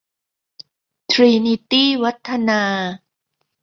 [1.11, 2.63] ทรีนีตี้ วัฒนา